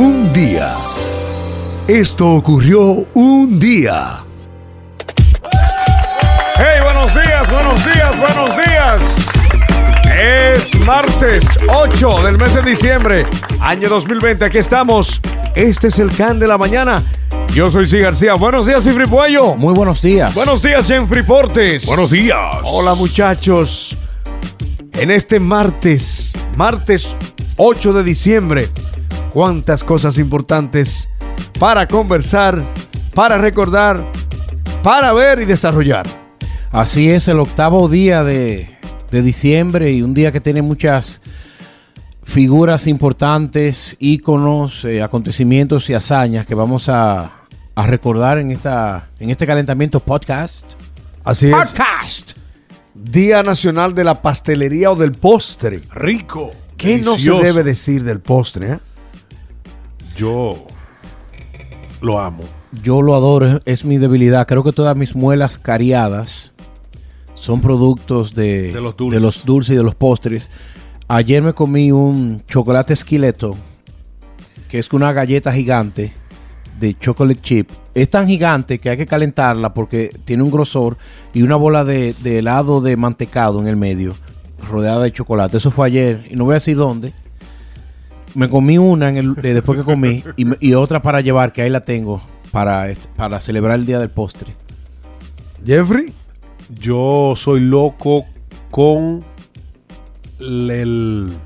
Un 0.00 0.32
día. 0.32 0.74
Esto 1.86 2.26
ocurrió 2.36 3.06
un 3.12 3.60
día. 3.60 4.24
Hey, 6.56 6.80
buenos 6.82 7.12
días, 7.12 7.50
buenos 7.50 7.84
días, 7.84 8.18
buenos 8.18 8.56
días. 8.56 9.26
Es 10.18 10.80
martes 10.86 11.44
8 11.68 12.22
del 12.22 12.38
mes 12.38 12.54
de 12.54 12.62
diciembre, 12.62 13.26
año 13.60 13.90
2020. 13.90 14.46
Aquí 14.46 14.56
estamos. 14.56 15.20
Este 15.54 15.88
es 15.88 15.98
el 15.98 16.10
Can 16.16 16.38
de 16.38 16.48
la 16.48 16.56
mañana. 16.56 17.02
Yo 17.52 17.68
soy 17.68 17.84
C. 17.84 17.98
García. 17.98 18.32
Buenos 18.36 18.64
días, 18.64 18.82
Cifri 18.82 19.04
Puello. 19.04 19.54
Muy 19.54 19.74
buenos 19.74 20.00
días. 20.00 20.32
Buenos 20.32 20.62
días, 20.62 20.90
en 20.90 21.06
Friportes. 21.06 21.84
Buenos 21.84 22.10
días. 22.10 22.38
Hola, 22.62 22.94
muchachos. 22.94 23.98
En 24.94 25.10
este 25.10 25.38
martes, 25.38 26.32
martes 26.56 27.18
8 27.58 27.92
de 27.92 28.02
diciembre, 28.02 28.70
cuántas 29.30 29.84
cosas 29.84 30.18
importantes 30.18 31.08
para 31.58 31.86
conversar, 31.88 32.62
para 33.14 33.38
recordar, 33.38 34.02
para 34.82 35.12
ver 35.12 35.40
y 35.40 35.44
desarrollar. 35.44 36.06
Así 36.70 37.10
es, 37.10 37.26
el 37.28 37.40
octavo 37.40 37.88
día 37.88 38.22
de, 38.24 38.76
de 39.10 39.22
diciembre 39.22 39.90
y 39.92 40.02
un 40.02 40.14
día 40.14 40.30
que 40.32 40.40
tiene 40.40 40.62
muchas 40.62 41.20
figuras 42.22 42.86
importantes, 42.86 43.96
íconos, 43.98 44.84
eh, 44.84 45.02
acontecimientos 45.02 45.90
y 45.90 45.94
hazañas 45.94 46.46
que 46.46 46.54
vamos 46.54 46.88
a, 46.88 47.32
a 47.74 47.86
recordar 47.86 48.38
en, 48.38 48.52
esta, 48.52 49.08
en 49.18 49.30
este 49.30 49.46
calentamiento 49.46 50.00
podcast. 50.00 50.64
Así 51.24 51.48
es. 51.50 51.56
Podcast. 51.56 52.32
Día 52.94 53.42
Nacional 53.42 53.94
de 53.94 54.04
la 54.04 54.22
Pastelería 54.22 54.90
o 54.92 54.96
del 54.96 55.12
Postre. 55.12 55.80
Rico. 55.92 56.52
¿Qué 56.76 56.98
no 56.98 57.18
se 57.18 57.30
delicioso. 57.30 57.42
debe 57.42 57.62
decir 57.64 58.04
del 58.04 58.20
postre? 58.20 58.72
eh? 58.72 58.78
Yo 60.20 60.66
lo 62.02 62.20
amo. 62.20 62.44
Yo 62.82 63.00
lo 63.00 63.14
adoro, 63.14 63.62
es, 63.64 63.86
mi 63.86 63.96
debilidad. 63.96 64.46
Creo 64.46 64.62
que 64.62 64.72
todas 64.72 64.94
mis 64.94 65.16
muelas 65.16 65.56
cariadas 65.56 66.52
son 67.34 67.62
productos 67.62 68.34
de, 68.34 68.70
De 68.70 68.82
los 68.82 68.94
dulces. 68.98 69.18
de 69.18 69.26
los 69.26 69.44
dulces 69.46 69.72
y 69.72 69.76
de 69.78 69.82
los 69.82 69.94
postres. 69.94 70.50
Ayer 71.08 71.42
me 71.42 71.54
comí 71.54 71.90
un 71.90 72.42
chocolate 72.46 72.92
esqueleto, 72.92 73.56
que 74.68 74.78
es 74.78 74.92
una 74.92 75.10
galleta 75.14 75.54
gigante 75.54 76.12
de 76.78 76.98
chocolate 76.98 77.40
chip. 77.40 77.70
Es 77.94 78.10
tan 78.10 78.26
gigante 78.26 78.78
que 78.78 78.90
hay 78.90 78.98
que 78.98 79.06
calentarla 79.06 79.72
porque 79.72 80.14
tiene 80.26 80.42
un 80.42 80.50
grosor 80.50 80.98
y 81.32 81.40
una 81.40 81.56
bola 81.56 81.82
de, 81.82 82.14
de 82.22 82.40
helado 82.40 82.82
de 82.82 82.94
mantecado 82.98 83.58
en 83.58 83.68
el 83.68 83.76
medio, 83.76 84.14
rodeada 84.68 85.02
de 85.02 85.12
chocolate. 85.12 85.56
Eso 85.56 85.70
fue 85.70 85.86
ayer 85.86 86.28
y 86.30 86.36
no 86.36 86.44
voy 86.44 86.52
a 86.52 86.54
decir 86.56 86.76
dónde. 86.76 87.14
Me 88.34 88.48
comí 88.48 88.78
una 88.78 89.08
en 89.08 89.16
el, 89.16 89.36
eh, 89.42 89.54
después 89.54 89.78
que 89.78 89.84
comí 89.84 90.24
y, 90.36 90.74
otra 90.74 91.02
para 91.02 91.20
llevar, 91.20 91.52
que 91.52 91.62
ahí 91.62 91.70
la 91.70 91.80
tengo, 91.80 92.22
para, 92.52 92.88
para 93.16 93.40
celebrar 93.40 93.78
el 93.78 93.86
día 93.86 93.98
del 93.98 94.10
postre. 94.10 94.54
Jeffrey. 95.64 96.12
Yo 96.72 97.34
soy 97.36 97.60
loco 97.60 98.24
con 98.70 99.24
el, 100.38 101.36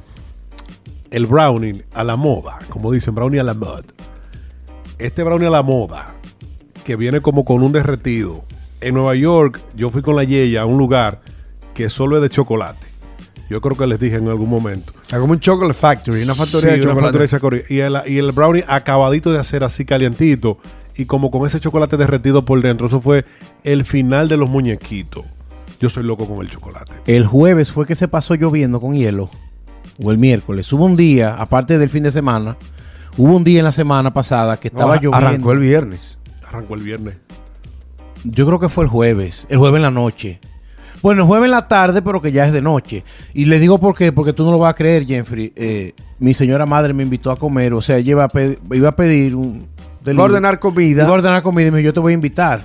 el 1.10 1.26
brownie 1.26 1.84
a 1.94 2.04
la 2.04 2.16
moda, 2.16 2.58
como 2.68 2.92
dicen, 2.92 3.14
brownie 3.14 3.40
a 3.40 3.44
la 3.44 3.54
moda. 3.54 3.84
Este 4.98 5.22
brownie 5.22 5.46
a 5.46 5.50
la 5.50 5.62
moda, 5.62 6.14
que 6.84 6.96
viene 6.96 7.20
como 7.20 7.44
con 7.44 7.62
un 7.62 7.72
derretido. 7.72 8.44
En 8.80 8.94
Nueva 8.94 9.14
York, 9.14 9.60
yo 9.74 9.90
fui 9.90 10.02
con 10.02 10.16
la 10.16 10.24
Yeya 10.24 10.62
a 10.62 10.66
un 10.66 10.78
lugar 10.78 11.20
que 11.74 11.88
solo 11.88 12.16
es 12.16 12.22
de 12.22 12.30
chocolate. 12.30 12.86
Yo 13.48 13.60
creo 13.60 13.76
que 13.76 13.86
les 13.86 13.98
dije 13.98 14.16
en 14.16 14.28
algún 14.28 14.50
momento. 14.50 14.92
Está 15.04 15.20
como 15.20 15.32
un 15.34 15.40
Chocolate 15.40 15.74
Factory, 15.74 16.22
una 16.22 16.34
factoría 16.34 16.74
Sí, 16.74 16.80
de 16.80 16.86
una 16.86 16.94
chocolate. 16.94 17.02
factoría 17.02 17.26
de 17.26 17.30
chocolate. 17.30 17.74
Y 17.74 17.78
el, 17.80 17.98
y 18.06 18.18
el 18.18 18.32
brownie 18.32 18.64
acabadito 18.66 19.32
de 19.32 19.38
hacer 19.38 19.62
así 19.62 19.84
calientito. 19.84 20.58
Y 20.96 21.04
como 21.06 21.30
con 21.30 21.46
ese 21.46 21.60
chocolate 21.60 21.96
derretido 21.96 22.44
por 22.44 22.60
dentro. 22.62 22.86
Eso 22.86 23.00
fue 23.00 23.24
el 23.64 23.84
final 23.84 24.28
de 24.28 24.36
los 24.36 24.48
muñequitos. 24.48 25.24
Yo 25.80 25.90
soy 25.90 26.04
loco 26.04 26.26
con 26.26 26.40
el 26.40 26.48
chocolate. 26.50 26.92
El 27.06 27.26
jueves 27.26 27.70
fue 27.70 27.86
que 27.86 27.94
se 27.96 28.08
pasó 28.08 28.34
lloviendo 28.34 28.80
con 28.80 28.94
hielo, 28.94 29.28
o 30.02 30.10
el 30.10 30.18
miércoles. 30.18 30.72
Hubo 30.72 30.84
un 30.86 30.96
día, 30.96 31.34
aparte 31.34 31.78
del 31.78 31.90
fin 31.90 32.04
de 32.04 32.10
semana, 32.10 32.56
hubo 33.18 33.34
un 33.36 33.44
día 33.44 33.58
en 33.58 33.64
la 33.64 33.72
semana 33.72 34.14
pasada 34.14 34.58
que 34.58 34.68
estaba 34.68 34.94
No, 34.96 35.02
lloviendo. 35.02 35.16
Arrancó 35.16 35.52
el 35.52 35.58
viernes. 35.58 36.16
Arrancó 36.46 36.74
el 36.76 36.82
viernes. 36.82 37.16
Yo 38.22 38.46
creo 38.46 38.58
que 38.60 38.68
fue 38.70 38.84
el 38.84 38.90
jueves, 38.90 39.46
el 39.50 39.58
jueves 39.58 39.76
en 39.78 39.82
la 39.82 39.90
noche. 39.90 40.40
Bueno, 41.04 41.26
jueves 41.26 41.44
en 41.44 41.50
la 41.50 41.68
tarde, 41.68 42.00
pero 42.00 42.22
que 42.22 42.32
ya 42.32 42.46
es 42.46 42.52
de 42.54 42.62
noche. 42.62 43.04
Y 43.34 43.44
le 43.44 43.58
digo 43.60 43.78
por 43.78 43.94
qué, 43.94 44.10
porque 44.10 44.32
tú 44.32 44.42
no 44.42 44.50
lo 44.52 44.58
vas 44.58 44.70
a 44.70 44.74
creer, 44.74 45.04
Jeffrey. 45.04 45.52
Eh, 45.54 45.92
mi 46.18 46.32
señora 46.32 46.64
madre 46.64 46.94
me 46.94 47.02
invitó 47.02 47.30
a 47.30 47.36
comer, 47.36 47.74
o 47.74 47.82
sea, 47.82 47.98
ella 47.98 48.12
iba 48.12 48.24
a, 48.24 48.28
pe- 48.28 48.58
iba 48.72 48.88
a 48.88 48.92
pedir 48.96 49.36
un... 49.36 49.66
Iba 50.06 50.22
a 50.22 50.24
ordenar 50.24 50.58
comida. 50.58 51.02
Iba 51.02 51.10
a 51.10 51.14
ordenar 51.14 51.42
comida 51.42 51.68
y 51.68 51.70
me 51.72 51.76
dijo, 51.78 51.88
yo 51.88 51.92
te 51.92 52.00
voy 52.00 52.12
a 52.12 52.14
invitar. 52.14 52.62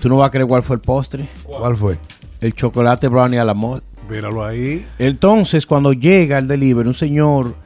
Tú 0.00 0.08
no 0.08 0.18
vas 0.18 0.28
a 0.28 0.30
creer 0.30 0.46
cuál 0.46 0.62
fue 0.62 0.76
el 0.76 0.80
postre. 0.82 1.28
¿Cuál 1.42 1.76
fue? 1.76 1.98
El 2.40 2.54
chocolate 2.54 3.08
brownie 3.08 3.40
a 3.40 3.44
la 3.44 3.54
moda. 3.54 3.82
Míralo 4.08 4.44
ahí. 4.44 4.86
Entonces, 5.00 5.66
cuando 5.66 5.92
llega 5.92 6.38
el 6.38 6.46
delivery, 6.46 6.86
un 6.86 6.94
señor 6.94 7.56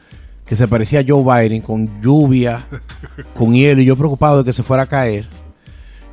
que 0.46 0.56
se 0.56 0.66
parecía 0.68 1.00
a 1.00 1.04
Joe 1.06 1.22
Biden, 1.22 1.60
con 1.60 2.00
lluvia, 2.00 2.66
con 3.36 3.52
hielo, 3.52 3.82
y 3.82 3.84
yo 3.84 3.94
preocupado 3.96 4.38
de 4.38 4.44
que 4.44 4.54
se 4.54 4.62
fuera 4.62 4.84
a 4.84 4.86
caer, 4.86 5.28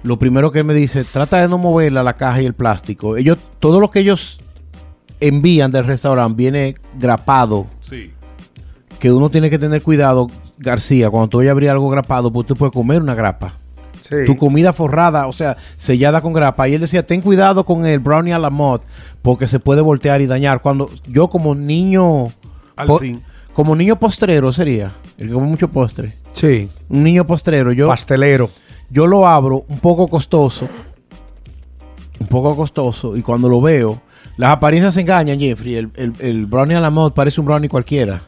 lo 0.04 0.18
primero 0.20 0.52
que 0.52 0.60
él 0.60 0.66
me 0.66 0.74
dice, 0.74 1.04
trata 1.04 1.42
de 1.42 1.48
no 1.50 1.58
moverla 1.58 2.04
la 2.04 2.14
caja 2.14 2.42
y 2.42 2.46
el 2.46 2.54
plástico. 2.54 3.18
Ellos, 3.18 3.38
todo 3.60 3.80
lo 3.80 3.92
que 3.92 4.00
ellos 4.00 4.40
envían 5.20 5.72
del 5.72 5.86
restaurante 5.86 6.38
viene 6.38 6.76
grapado, 6.98 7.68
Sí. 7.82 8.12
que 9.00 9.12
uno 9.12 9.30
tiene 9.30 9.50
que 9.50 9.60
tener 9.60 9.82
cuidado, 9.82 10.28
García, 10.58 11.10
cuando 11.10 11.30
tú 11.30 11.38
vayas 11.38 11.50
a 11.50 11.54
abrir 11.54 11.70
algo 11.70 11.90
grapado, 11.90 12.32
pues 12.32 12.48
tú 12.48 12.56
puedes 12.56 12.74
comer 12.74 13.02
una 13.02 13.16
grapa. 13.16 13.54
Sí. 14.02 14.16
Tu 14.26 14.36
comida 14.38 14.74
forrada, 14.74 15.28
o 15.28 15.32
sea, 15.34 15.56
sellada 15.78 16.22
con 16.22 16.34
grapa. 16.34 16.68
Y 16.68 16.74
él 16.74 16.82
decía, 16.82 17.06
ten 17.06 17.22
cuidado 17.22 17.64
con 17.66 17.86
el 17.86 18.00
brownie 18.00 18.34
a 18.34 18.40
la 18.40 18.50
mod, 18.50 18.82
porque 19.22 19.48
se 19.48 19.60
puede 19.60 19.82
voltear 19.82 20.22
y 20.22 20.26
dañar. 20.26 20.62
Cuando 20.62 20.90
yo 21.08 21.30
como 21.30 21.54
niño, 21.54 22.32
Al 22.76 22.98
fin. 23.00 23.22
como 23.54 23.76
niño 23.76 24.00
postrero 24.00 24.52
sería, 24.52 24.94
el 25.18 25.28
que 25.28 25.34
come 25.34 25.48
mucho 25.48 25.68
postre, 25.70 26.16
Sí. 26.34 26.70
un 26.90 27.04
niño 27.04 27.26
postrero, 27.28 27.72
yo, 27.72 27.88
Pastelero. 27.88 28.50
Yo 28.90 29.08
lo 29.08 29.28
abro 29.28 29.66
un 29.68 29.80
poco 29.80 30.08
costoso, 30.08 30.68
un 32.20 32.28
poco 32.28 32.56
costoso, 32.56 33.16
y 33.16 33.22
cuando 33.22 33.50
lo 33.50 33.62
veo, 33.62 34.02
las 34.38 34.52
apariencias 34.52 34.94
se 34.94 35.02
engañan, 35.02 35.40
Jeffrey. 35.40 35.76
El, 35.76 35.92
el, 35.96 36.14
el 36.20 36.46
brownie 36.46 36.76
a 36.76 36.80
la 36.80 36.90
mod 36.90 37.14
parece 37.14 37.40
un 37.42 37.46
brownie 37.46 37.70
cualquiera. 37.70 38.24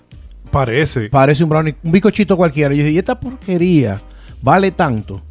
Parece. 0.52 1.10
Parece 1.10 1.44
un 1.44 1.50
brownie, 1.50 1.76
un 1.84 1.92
bicochito 1.92 2.36
cualquiera. 2.36 2.74
Y 2.74 2.78
yo 2.78 2.84
dije, 2.84 2.96
¿y 2.96 2.98
esta 2.98 3.20
porquería 3.20 4.02
vale 4.42 4.72
tanto? 4.72 5.22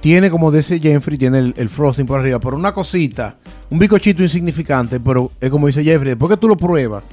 Tiene, 0.00 0.30
como 0.30 0.50
dice 0.50 0.78
Jeffrey, 0.78 1.18
tiene 1.18 1.38
el, 1.40 1.54
el 1.56 1.68
frosting 1.68 2.06
por 2.06 2.20
arriba, 2.20 2.38
pero 2.38 2.56
una 2.56 2.72
cosita, 2.72 3.36
un 3.68 3.78
bicochito 3.78 4.22
insignificante, 4.22 5.00
pero 5.00 5.32
es 5.40 5.50
como 5.50 5.66
dice 5.66 5.82
Jeffrey, 5.82 6.10
después 6.10 6.30
que 6.30 6.36
tú 6.36 6.48
lo 6.48 6.56
pruebas, 6.56 7.10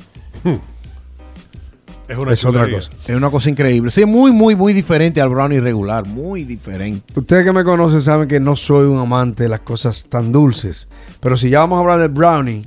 es 2.07 2.17
una 2.17 2.33
Es 2.33 2.45
otra 2.45 2.69
cosa. 2.69 2.91
es 3.07 3.15
una 3.15 3.29
cosa 3.29 3.49
increíble. 3.49 3.91
Sí, 3.91 4.05
muy, 4.05 4.31
muy, 4.31 4.55
muy 4.55 4.73
diferente 4.73 5.21
al 5.21 5.29
brownie 5.29 5.59
regular, 5.59 6.05
muy 6.05 6.43
diferente. 6.43 7.13
Ustedes 7.19 7.45
que 7.45 7.51
me 7.51 7.63
conocen 7.63 8.01
saben 8.01 8.27
que 8.27 8.39
no 8.39 8.55
soy 8.55 8.85
un 8.85 8.99
amante 8.99 9.43
de 9.43 9.49
las 9.49 9.61
cosas 9.61 10.05
tan 10.05 10.31
dulces. 10.31 10.87
Pero 11.19 11.35
si 11.37 11.49
ya 11.49 11.59
vamos 11.59 11.77
a 11.77 11.79
hablar 11.81 11.99
del 11.99 12.09
brownie, 12.09 12.63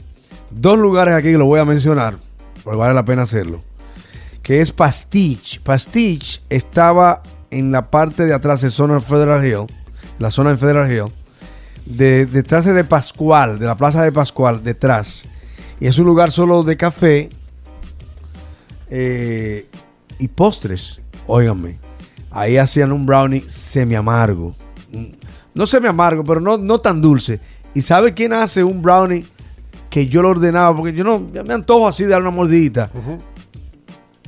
dos 0.51 0.79
lugares 0.79 1.15
aquí 1.15 1.29
que 1.33 1.39
lo 1.39 1.47
voy 1.47 1.61
a 1.61 1.65
mencionar, 1.65 2.17
porque 2.65 2.79
vale 2.79 2.95
la 2.95 3.05
pena 3.05 3.23
hacerlo. 3.23 3.61
Que 4.43 4.61
es 4.61 4.73
Pastiche. 4.73 5.61
Pastiche 5.61 6.41
estaba 6.49 7.23
en 7.51 7.71
la 7.71 7.91
parte 7.91 8.25
de 8.25 8.35
atrás 8.35 8.63
de 8.63 8.71
zona 8.71 9.01
Federal 9.01 9.45
Hill, 9.47 9.67
la 10.19 10.31
zona 10.31 10.51
de 10.51 10.57
Federal 10.57 10.91
Hill, 10.91 11.13
de, 11.87 12.27
detrás 12.27 12.65
de 12.65 12.85
Pascual, 12.85 13.59
de 13.59 13.67
la 13.67 13.77
plaza 13.77 14.03
de 14.03 14.11
Pascual, 14.13 14.63
detrás. 14.63 15.25
Y 15.81 15.87
es 15.87 15.99
un 15.99 16.07
lugar 16.07 16.33
solo 16.33 16.65
de 16.65 16.77
café 16.77 17.31
eh, 18.91 19.69
y 20.19 20.29
postres. 20.29 21.01
Óiganme, 21.27 21.79
ahí 22.31 22.57
hacían 22.57 22.93
un 22.93 23.05
brownie 23.05 23.45
semi 23.49 23.95
amargo. 23.95 24.55
No 25.55 25.67
semi 25.67 25.89
amargo, 25.89 26.25
pero 26.25 26.41
no, 26.41 26.57
no 26.57 26.79
tan 26.79 27.01
dulce. 27.01 27.41
¿Y 27.75 27.83
sabe 27.83 28.15
quién 28.15 28.33
hace 28.33 28.65
un 28.65 28.81
brownie 28.83 29.27
que 29.91 30.07
yo 30.07 30.23
lo 30.23 30.31
ordenaba? 30.31 30.75
Porque 30.75 30.93
yo 30.93 31.05
no, 31.05 31.21
me 31.21 31.53
antojo 31.53 31.87
así 31.87 32.05
de 32.05 32.11
dar 32.11 32.23
una 32.23 32.31
mordidita. 32.31 32.91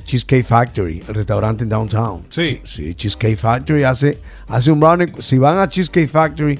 Cheesecake 0.05 0.45
Factory, 0.45 1.03
el 1.07 1.15
restaurante 1.15 1.63
en 1.63 1.69
downtown. 1.69 2.23
Sí. 2.29 2.61
Sí, 2.63 2.93
Cheesecake 2.95 3.37
Factory 3.37 3.83
hace, 3.83 4.19
hace 4.47 4.71
un 4.71 4.79
brownie. 4.79 5.13
Si 5.19 5.37
van 5.37 5.57
a 5.57 5.67
Cheesecake 5.67 6.09
Factory, 6.09 6.59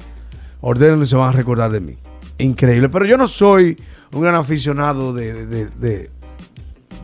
ordénenlo 0.60 1.04
y 1.04 1.06
se 1.06 1.16
van 1.16 1.28
a 1.28 1.32
recordar 1.32 1.70
de 1.70 1.80
mí. 1.80 1.96
Increíble. 2.38 2.88
Pero 2.88 3.04
yo 3.04 3.16
no 3.16 3.28
soy 3.28 3.76
un 4.12 4.22
gran 4.22 4.34
aficionado 4.34 5.12
de, 5.12 5.46
de, 5.46 5.66
de, 5.66 6.10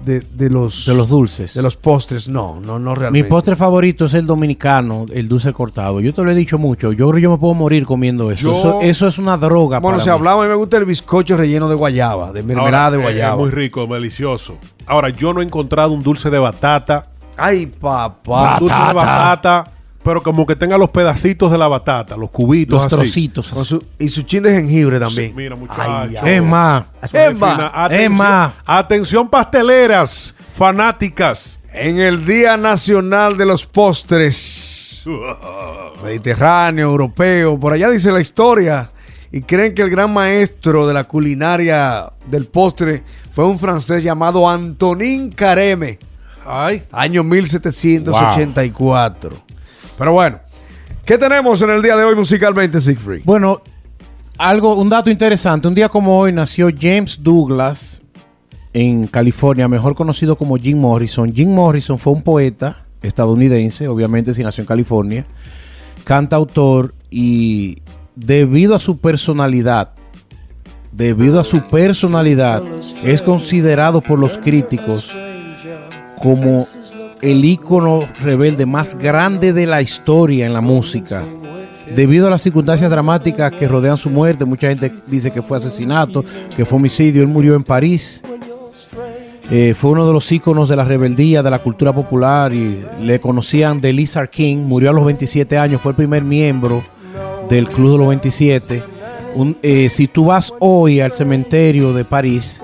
de- 0.09 0.21
de 0.21 0.51
los, 0.51 0.87
De 0.87 0.95
los 0.95 1.09
dulces. 1.09 1.55
de 1.55 1.63
los 1.63 1.77
postres. 1.77 2.29
No, 2.29 2.59
no, 2.61 2.79
no 2.79 2.91
Mi 2.93 2.97
realmente. 2.99 3.29
postre 3.29 3.55
favorito 3.57 4.07
es 4.07 4.15
el 4.15 4.27
dominicano, 4.27 5.07
el 5.13 5.29
dulce 5.29 5.53
cortado. 5.53 6.01
Yo 6.01 6.13
te 6.13 6.23
lo 6.25 6.31
he 6.31 6.35
dicho 6.35 6.59
mucho. 6.59 6.93
Yo 6.93 7.07
creo 7.09 7.13
que 7.17 7.21
yo 7.21 7.31
me 7.31 7.39
puedo 7.39 7.55
morir 7.55 7.85
comiendo 7.87 8.31
eso. 8.31 8.43
Yo- 8.53 8.59
Eso, 8.59 8.81
eso 8.83 9.09
es 9.09 9.19
una 9.19 9.37
droga. 9.37 9.79
Bueno, 9.79 9.99
para 9.99 10.05
si 10.05 10.11
mí. 10.11 10.15
hablamos, 10.17 10.41
a 10.43 10.45
mí 10.47 10.51
me 10.51 10.57
gusta 10.57 10.77
el 10.79 10.85
bizcocho 10.85 11.37
relleno 11.37 11.69
de 11.69 11.75
guayaba, 11.75 12.33
de 12.33 12.43
mermelada 12.43 12.87
Ahora, 12.87 12.91
de 12.91 12.97
eh, 12.99 13.03
guayaba. 13.03 13.35
Es 13.35 13.39
muy 13.41 13.51
rico, 13.51 13.87
delicioso. 13.87 14.55
Ahora, 14.87 15.11
yo 15.11 15.33
no 15.35 15.41
he 15.41 15.45
encontrado 15.45 15.93
un 15.93 16.03
dulce 16.03 16.31
de 16.31 16.39
batata 16.39 17.05
Ay, 17.37 17.67
papá. 17.67 18.57
Dulce 18.59 18.75
de 18.75 18.93
batata, 18.95 19.65
pero 20.09 20.23
como 20.23 20.47
que 20.47 20.57
tenga 20.57 20.79
los 20.79 20.89
pedacitos 20.89 21.53
de 21.53 21.59
la 21.59 21.69
batata, 21.69 22.17
los 22.17 22.31
cubitos 22.31 22.79
Los 22.83 22.87
así. 22.87 22.97
trocitos. 22.97 23.49
Su- 23.69 23.85
y 23.99 24.09
su 24.09 24.23
chin 24.23 24.43
de 24.43 24.55
jengibre 24.55 24.99
también. 24.99 25.29
Sí, 25.29 25.35
mira, 25.37 25.55
muchacho. 25.55 25.83
Ay, 25.83 26.17
ay. 26.17 26.35
Es 26.37 26.43
más, 26.43 26.85
Emma, 27.13 27.51
Fina, 27.55 27.71
atención, 27.75 28.13
Emma. 28.13 28.55
atención 28.65 29.29
pasteleras, 29.29 30.35
fanáticas. 30.55 31.59
En 31.75 31.99
el 31.99 32.25
Día 32.25 32.57
Nacional 32.57 33.37
de 33.37 33.45
los 33.45 33.67
Postres, 33.67 35.05
Mediterráneo, 36.03 36.89
europeo, 36.89 37.61
por 37.61 37.75
allá 37.75 37.91
dice 37.91 38.11
la 38.11 38.21
historia, 38.21 38.91
y 39.31 39.43
creen 39.43 39.75
que 39.75 39.83
el 39.83 39.91
gran 39.91 40.11
maestro 40.11 40.87
de 40.87 40.95
la 40.95 41.05
culinaria 41.05 42.11
del 42.27 42.47
postre 42.47 43.03
fue 43.31 43.45
un 43.45 43.59
francés 43.59 44.03
llamado 44.03 44.49
Antonin 44.49 45.31
Careme, 45.33 45.99
Ay, 46.51 46.83
año 46.93 47.23
1784. 47.25 49.48
Pero 49.99 50.13
bueno, 50.13 50.39
¿qué 51.05 51.19
tenemos 51.19 51.61
en 51.61 51.71
el 51.71 51.83
día 51.83 51.97
de 51.97 52.05
hoy 52.05 52.15
musicalmente, 52.15 52.81
Siegfried? 52.81 53.23
bueno, 53.25 53.61
algo, 54.39 54.77
un 54.77 54.89
dato 54.89 55.11
interesante. 55.11 55.67
Un 55.67 55.75
día 55.75 55.89
como 55.89 56.17
hoy 56.17 56.33
nació 56.33 56.71
James 56.81 57.21
Douglas 57.23 58.01
en 58.73 59.09
California, 59.09 59.67
mejor 59.67 59.97
conocido 59.97 60.37
como 60.37 60.57
Jim 60.57 60.79
Morrison. 60.79 61.35
Jim 61.35 61.53
Morrison 61.53 61.99
fue 61.99 62.13
un 62.13 62.23
poeta 62.23 62.85
estadounidense, 63.03 63.89
obviamente 63.89 64.33
si 64.35 64.43
nació 64.43 64.63
en 64.63 64.67
California, 64.67 65.27
cantautor 66.05 66.95
y 67.11 67.79
debido 68.15 68.75
a 68.75 68.79
su 68.79 68.99
personalidad, 68.99 69.91
debido 70.93 71.41
a 71.41 71.45
su 71.45 71.67
personalidad, 71.69 72.63
es 73.05 73.23
considerado 73.23 74.01
por 74.01 74.19
los 74.19 74.39
críticos 74.39 75.11
como 76.21 76.65
el 77.23 77.45
ícono 77.45 78.07
rebelde 78.21 78.67
más 78.67 78.97
grande 78.97 79.53
de 79.53 79.67
la 79.67 79.83
historia 79.83 80.47
en 80.47 80.53
la 80.53 80.61
música. 80.61 81.23
Debido 81.95 82.27
a 82.27 82.31
las 82.31 82.43
circunstancias 82.43 82.91
dramáticas 82.91 83.51
que 83.53 83.67
rodean 83.67 83.97
su 83.97 84.11
muerte, 84.11 84.45
mucha 84.45 84.69
gente 84.69 84.93
dice 85.07 85.31
que 85.31 85.41
fue 85.43 85.57
asesinato, 85.57 86.25
que 86.55 86.65
fue 86.65 86.77
homicidio. 86.77 87.23
Él 87.23 87.29
murió 87.29 87.55
en 87.55 87.65
París. 87.65 88.21
Eh, 89.51 89.75
fue 89.79 89.91
uno 89.93 90.07
de 90.07 90.13
los 90.13 90.31
íconos 90.31 90.69
de 90.69 90.77
la 90.77 90.85
rebeldía, 90.85 91.43
de 91.43 91.51
la 91.51 91.61
cultura 91.61 91.95
popular 91.95 92.53
y 92.53 92.85
le 93.01 93.19
conocían 93.19 93.81
de 93.81 93.95
Lizard 93.95 94.29
King. 94.29 94.59
Murió 94.59 94.91
a 94.91 94.93
los 94.93 95.07
27 95.07 95.57
años, 95.57 95.81
fue 95.81 95.93
el 95.93 95.97
primer 95.97 96.23
miembro 96.23 96.85
del 97.49 97.67
Club 97.67 97.93
de 97.93 97.99
los 97.99 98.09
27. 98.09 98.83
Un- 99.35 99.57
eh, 99.63 99.89
si 99.89 100.07
tú 100.09 100.27
vas 100.27 100.53
hoy 100.59 101.01
al 101.01 101.13
cementerio 101.13 101.95
de 101.95 102.05
París, 102.05 102.61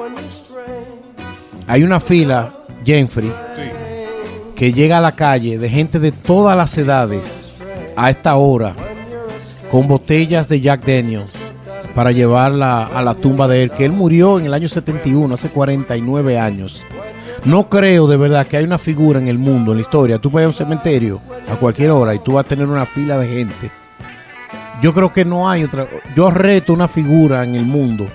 hay 1.67 1.83
una 1.83 2.00
fila, 2.00 2.53
Jenfrey, 2.85 3.33
que 4.55 4.73
llega 4.73 4.99
a 4.99 5.01
la 5.01 5.12
calle 5.12 5.59
de 5.59 5.69
gente 5.69 5.99
de 5.99 6.12
todas 6.12 6.56
las 6.56 6.77
edades 6.79 7.55
a 7.97 8.11
esta 8.11 8.37
hora 8.37 8.75
con 9.71 9.89
botellas 9.89 10.49
de 10.49 10.61
Jack 10.61 10.87
Daniels 10.87 11.33
para 11.95 12.12
llevarla 12.12 12.85
a 12.85 13.03
la 13.03 13.15
tumba 13.15 13.47
de 13.49 13.62
él, 13.62 13.71
que 13.71 13.85
él 13.85 13.93
murió 13.93 14.39
en 14.39 14.47
el 14.47 14.55
año 14.55 14.69
71, 14.69 15.35
hace 15.35 15.49
49 15.49 16.39
años. 16.39 16.83
No 17.45 17.69
creo 17.69 18.06
de 18.06 18.17
verdad 18.17 18.47
que 18.47 18.56
hay 18.56 18.65
una 18.65 18.79
figura 18.79 19.21
en 19.21 19.29
el 19.29 19.39
mundo, 19.39 19.73
en 19.73 19.79
la 19.79 19.83
historia. 19.83 20.19
Tú 20.19 20.31
vas 20.31 20.45
a 20.45 20.49
un 20.49 20.53
cementerio 20.53 21.21
a 21.50 21.57
cualquier 21.57 21.91
hora 21.91 22.15
y 22.15 22.19
tú 22.19 22.33
vas 22.33 22.47
a 22.47 22.49
tener 22.49 22.67
una 22.67 22.87
fila 22.87 23.19
de 23.19 23.29
gente. 23.29 23.71
Yo 24.83 24.93
creo 24.93 25.12
que 25.12 25.25
no 25.25 25.49
hay 25.49 25.65
otra. 25.65 25.87
Yo 26.17 26.31
reto 26.31 26.73
una 26.73 26.89
figura 26.89 27.45
en 27.45 27.55
el 27.55 27.65
mundo 27.65 28.07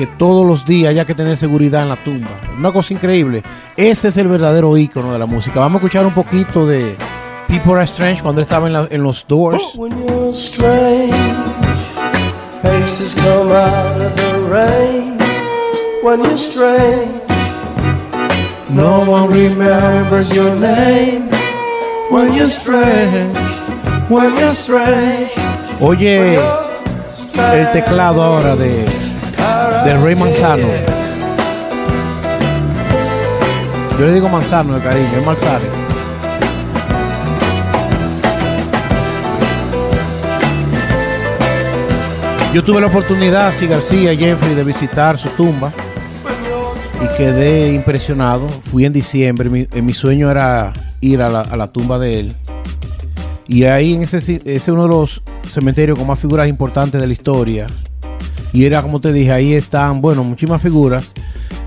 que 0.00 0.06
todos 0.06 0.46
los 0.46 0.64
días 0.64 0.90
haya 0.90 1.04
que 1.04 1.14
tener 1.14 1.36
seguridad 1.36 1.82
en 1.82 1.90
la 1.90 1.96
tumba. 1.96 2.28
Una 2.56 2.72
cosa 2.72 2.94
increíble. 2.94 3.42
Ese 3.76 4.08
es 4.08 4.16
el 4.16 4.28
verdadero 4.28 4.74
ícono 4.78 5.12
de 5.12 5.18
la 5.18 5.26
música. 5.26 5.60
Vamos 5.60 5.74
a 5.74 5.84
escuchar 5.84 6.06
un 6.06 6.14
poquito 6.14 6.66
de 6.66 6.96
People 7.48 7.72
Are 7.74 7.84
Strange 7.84 8.22
cuando 8.22 8.40
estaba 8.40 8.66
en, 8.66 8.72
la- 8.72 8.88
en 8.90 9.02
los 9.02 9.26
Doors. 9.26 9.60
When 9.74 9.92
you're 10.06 10.32
strange, 10.32 11.14
faces 12.62 13.14
come 13.14 13.52
out 13.52 14.00
of 14.00 14.14
the 14.16 14.38
rain. 14.48 15.18
When 16.02 16.20
you're 16.24 16.38
strange, 16.38 17.20
no 18.70 19.00
one 19.06 19.28
remembers 19.28 20.30
your 20.32 20.54
name. 20.56 21.28
When 22.10 22.32
you're 22.34 22.46
strange, 22.46 23.36
when 24.08 24.34
you're 24.38 24.48
strange, 24.48 25.30
Oye 25.80 26.38
el 27.52 27.72
teclado 27.72 28.22
ahora 28.22 28.56
de, 28.56 28.84
de 29.84 29.96
Rey 29.96 30.14
Manzano. 30.14 30.66
Yo 33.98 34.06
le 34.06 34.14
digo 34.14 34.28
Manzano 34.28 34.74
de 34.74 34.80
cariño, 34.80 35.08
es 35.18 35.26
Manzano. 35.26 35.64
Yo 42.52 42.64
tuve 42.64 42.80
la 42.80 42.88
oportunidad, 42.88 43.54
sí, 43.58 43.66
García, 43.66 44.14
Jeffrey, 44.16 44.54
de 44.54 44.64
visitar 44.64 45.18
su 45.18 45.28
tumba 45.30 45.72
y 47.02 47.16
quedé 47.16 47.72
impresionado. 47.72 48.48
Fui 48.70 48.84
en 48.84 48.92
diciembre, 48.92 49.48
mi, 49.48 49.68
eh, 49.72 49.82
mi 49.82 49.92
sueño 49.92 50.30
era 50.30 50.72
ir 51.00 51.22
a 51.22 51.28
la, 51.28 51.42
a 51.42 51.56
la 51.56 51.72
tumba 51.72 51.98
de 51.98 52.20
él. 52.20 52.36
Y 53.46 53.64
ahí 53.64 53.94
en 53.94 54.02
ese 54.02 54.40
es 54.44 54.68
uno 54.68 54.82
de 54.82 54.88
los 54.88 55.22
cementerios 55.48 55.98
con 55.98 56.06
más 56.06 56.18
figuras 56.18 56.48
importantes 56.48 57.00
de 57.00 57.06
la 57.06 57.12
historia. 57.12 57.66
Y 58.52 58.64
era 58.64 58.82
como 58.82 59.00
te 59.00 59.12
dije, 59.12 59.32
ahí 59.32 59.54
están, 59.54 60.00
bueno, 60.00 60.24
muchísimas 60.24 60.60
figuras. 60.62 61.12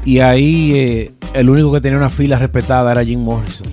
Y 0.06 0.19
ahí 0.19 0.74
eh, 0.75 1.12
el 1.33 1.50
único 1.50 1.71
que 1.71 1.80
tenía 1.81 1.97
una 1.97 2.09
fila 2.09 2.38
respetada 2.38 2.91
era 2.91 3.03
Jim 3.03 3.21
Morrison. 3.21 3.68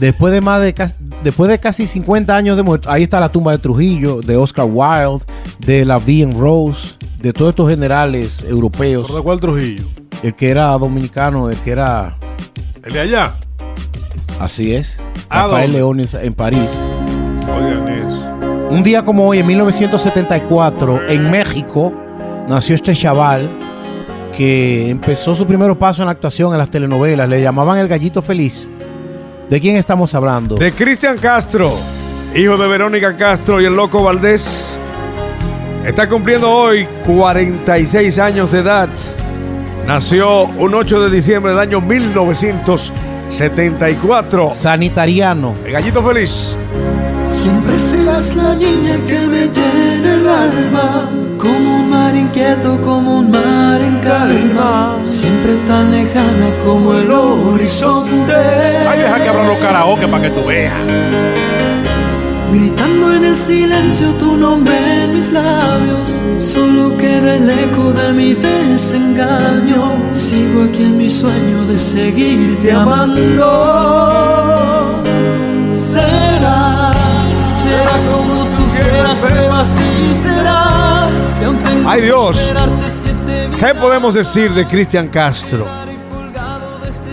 Después 0.00 0.32
de 0.32 0.40
más 0.40 0.60
de 0.60 0.74
casi, 0.74 0.94
después 1.24 1.48
de 1.48 1.58
casi 1.58 1.86
50 1.86 2.36
años 2.36 2.56
de 2.56 2.62
muerto, 2.62 2.90
ahí 2.90 3.04
está 3.04 3.18
la 3.20 3.30
tumba 3.30 3.52
de 3.52 3.58
Trujillo, 3.58 4.20
de 4.20 4.36
Oscar 4.36 4.66
Wilde, 4.68 5.24
de 5.60 5.84
la 5.86 5.96
V. 5.98 6.28
Rose, 6.36 6.96
de 7.22 7.32
todos 7.32 7.50
estos 7.50 7.70
generales 7.70 8.44
europeos. 8.46 9.06
¿Por 9.06 9.16
de 9.16 9.22
cuál 9.22 9.40
Trujillo? 9.40 9.84
El 10.22 10.34
que 10.34 10.50
era 10.50 10.70
dominicano, 10.72 11.48
el 11.50 11.56
que 11.58 11.70
era. 11.70 12.16
El 12.84 12.92
de 12.92 13.00
allá. 13.00 13.34
Así 14.38 14.74
es. 14.74 15.00
¿A 15.30 15.44
Rafael? 15.44 15.72
León 15.72 16.00
en- 16.00 16.08
en 16.20 16.34
París. 16.34 16.70
Oigan. 17.48 17.95
Un 18.76 18.82
día 18.82 19.02
como 19.02 19.26
hoy, 19.26 19.38
en 19.38 19.46
1974, 19.46 21.08
en 21.08 21.30
México, 21.30 21.94
nació 22.46 22.74
este 22.74 22.92
chaval 22.92 23.48
que 24.36 24.90
empezó 24.90 25.34
su 25.34 25.46
primer 25.46 25.74
paso 25.76 26.02
en 26.02 26.06
la 26.06 26.12
actuación 26.12 26.52
en 26.52 26.58
las 26.58 26.70
telenovelas. 26.70 27.26
Le 27.26 27.40
llamaban 27.40 27.78
el 27.78 27.88
gallito 27.88 28.20
feliz. 28.20 28.68
¿De 29.48 29.62
quién 29.62 29.76
estamos 29.76 30.14
hablando? 30.14 30.56
De 30.56 30.72
Cristian 30.72 31.16
Castro, 31.16 31.72
hijo 32.34 32.58
de 32.58 32.68
Verónica 32.68 33.16
Castro 33.16 33.62
y 33.62 33.64
el 33.64 33.74
loco 33.74 34.02
Valdés. 34.02 34.66
Está 35.86 36.06
cumpliendo 36.06 36.50
hoy 36.50 36.86
46 37.06 38.18
años 38.18 38.52
de 38.52 38.58
edad. 38.58 38.90
Nació 39.86 40.42
un 40.42 40.74
8 40.74 41.00
de 41.00 41.10
diciembre 41.16 41.52
del 41.52 41.60
año 41.60 41.80
1974. 41.80 44.50
Sanitariano. 44.52 45.54
El 45.64 45.72
gallito 45.72 46.02
feliz. 46.02 46.58
Siempre 47.46 47.78
serás 47.78 48.34
la 48.34 48.54
niña 48.56 48.94
que 49.06 49.20
me 49.32 49.42
llena 49.56 50.14
el 50.18 50.26
alma. 50.46 51.08
Como 51.38 51.66
un 51.80 51.90
mar 51.90 52.14
inquieto, 52.16 52.80
como 52.80 53.18
un 53.20 53.30
mar 53.30 53.80
en 53.80 53.96
calma. 54.00 54.96
Siempre 55.04 55.52
tan 55.68 55.92
lejana 55.92 56.48
como 56.64 56.94
el 56.94 57.10
horizonte. 57.10 58.40
Ay, 58.90 58.98
deja 58.98 59.22
que 59.22 59.28
abran 59.28 59.48
los 59.52 59.58
karaoke 59.58 60.08
para 60.08 60.22
que 60.24 60.30
tú 60.30 60.42
veas. 60.44 60.74
Gritando 62.52 63.12
en 63.16 63.24
el 63.30 63.36
silencio 63.36 64.06
tu 64.22 64.36
nombre 64.36 64.76
en 65.04 65.12
mis 65.14 65.30
labios, 65.30 66.06
solo 66.52 66.96
queda 66.96 67.36
el 67.36 67.48
eco 67.64 67.92
de 67.92 68.12
mi 68.12 68.34
desengaño. 68.34 69.82
Sigo 70.12 70.64
aquí 70.64 70.82
en 70.82 70.96
mi 70.96 71.10
sueño 71.10 71.58
de 71.70 71.78
seguirte 71.78 72.72
amando. 72.72 73.86
Será, 77.86 78.12
como 78.12 78.44
tú 78.44 78.62
quieras, 78.74 79.18
pero 79.28 79.52
así 79.54 80.14
será. 80.22 81.08
Si 81.38 81.44
aún 81.44 81.62
tengo 81.62 81.88
Ay, 81.88 82.02
Dios. 82.02 82.52
¿Qué 83.58 83.74
podemos 83.74 84.14
decir 84.14 84.52
de 84.52 84.66
Cristian 84.66 85.08
Castro? 85.08 85.66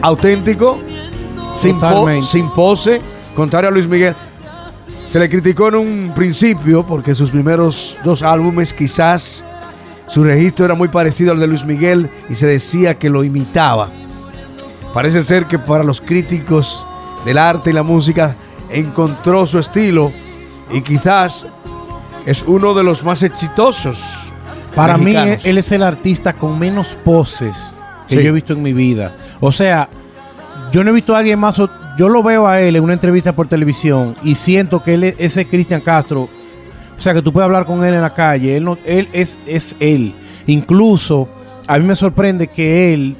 Auténtico, 0.01 0.79
sin, 1.53 1.79
po- 1.79 2.23
sin 2.23 2.49
pose, 2.51 3.01
contrario 3.35 3.69
a 3.69 3.71
Luis 3.71 3.87
Miguel. 3.87 4.15
Se 5.07 5.19
le 5.19 5.29
criticó 5.29 5.67
en 5.69 5.75
un 5.75 6.11
principio 6.15 6.85
porque 6.85 7.13
sus 7.15 7.29
primeros 7.29 7.97
dos 8.03 8.23
álbumes 8.23 8.73
quizás 8.73 9.45
su 10.07 10.23
registro 10.23 10.65
era 10.65 10.73
muy 10.73 10.87
parecido 10.89 11.31
al 11.31 11.39
de 11.39 11.47
Luis 11.47 11.63
Miguel 11.65 12.09
y 12.29 12.35
se 12.35 12.47
decía 12.47 12.97
que 12.97 13.09
lo 13.09 13.23
imitaba. 13.23 13.89
Parece 14.93 15.23
ser 15.23 15.45
que 15.45 15.59
para 15.59 15.83
los 15.83 16.01
críticos 16.01 16.85
del 17.25 17.37
arte 17.37 17.69
y 17.69 17.73
la 17.73 17.83
música 17.83 18.35
encontró 18.69 19.45
su 19.47 19.59
estilo 19.59 20.11
y 20.73 20.81
quizás 20.81 21.45
es 22.25 22.43
uno 22.43 22.73
de 22.73 22.83
los 22.83 23.03
más 23.03 23.23
exitosos. 23.23 24.31
Para 24.75 24.97
mí, 24.97 25.15
él 25.15 25.57
es 25.57 25.71
el 25.71 25.83
artista 25.83 26.33
con 26.33 26.57
menos 26.57 26.97
poses 27.05 27.55
que 28.07 28.15
Sí. 28.15 28.23
yo 28.23 28.29
he 28.29 28.31
visto 28.33 28.53
en 28.53 28.63
mi 28.63 28.73
vida. 28.73 29.15
O 29.39 29.51
sea, 29.51 29.87
yo 30.71 30.83
no 30.83 30.89
he 30.89 30.93
visto 30.93 31.15
a 31.15 31.19
alguien 31.19 31.39
más. 31.39 31.57
yo 31.97 32.09
lo 32.09 32.23
veo 32.23 32.47
a 32.47 32.59
él 32.59 32.75
en 32.75 32.83
una 32.83 32.93
entrevista 32.93 33.33
por 33.33 33.47
televisión 33.47 34.15
y 34.23 34.33
siento 34.35 34.81
que 34.81 34.95
él 34.95 35.03
es 35.03 35.15
ese 35.19 35.47
Cristian 35.47 35.81
Castro. 35.81 36.27
O 36.97 36.99
sea, 36.99 37.13
que 37.13 37.21
tú 37.21 37.31
puedes 37.31 37.45
hablar 37.45 37.65
con 37.65 37.83
él 37.85 37.93
en 37.93 38.01
la 38.01 38.13
calle. 38.13 38.57
Él, 38.57 38.63
no, 38.63 38.77
él 38.85 39.09
es, 39.13 39.37
es 39.45 39.75
él. 39.79 40.15
Incluso, 40.47 41.29
a 41.67 41.77
mí 41.77 41.85
me 41.85 41.95
sorprende 41.95 42.47
que 42.47 42.93
él, 42.93 43.15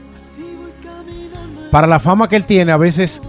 para 1.72 1.88
la 1.88 2.00
fama 2.00 2.27
que 2.27 2.36
él 2.36 2.45
tiene, 2.45 2.72
a 2.72 2.77
veces 2.77 3.22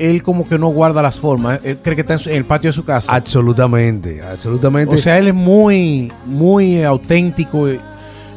él 0.00 0.22
como 0.22 0.48
que 0.48 0.58
no 0.58 0.68
guarda 0.68 1.02
las 1.02 1.18
formas. 1.18 1.60
Él 1.62 1.78
cree 1.82 1.94
que 1.94 2.00
está 2.00 2.14
en, 2.14 2.36
el 2.36 2.44
patio 2.44 2.70
de 2.70 2.72
su 2.72 2.84
casa. 2.84 3.14
Absolutamente, 3.14 4.22
absolutamente. 4.22 4.94
O 4.94 4.98
sea, 4.98 5.18
él 5.18 5.28
es 5.28 5.34
muy, 5.34 6.10
muy 6.24 6.82
auténtico. 6.82 7.68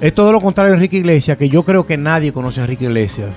Es 0.02 0.14
todo 0.14 0.32
lo 0.32 0.42
contrario 0.42 0.72
de 0.72 0.78
Enrique 0.78 0.98
Iglesias, 0.98 1.38
que 1.38 1.48
yo 1.48 1.64
creo 1.64 1.86
que 1.86 1.98
nadie 1.98 2.34
conoce 2.34 2.60
a 2.60 2.64
Enrique 2.64 2.86
Iglesias. 2.86 3.36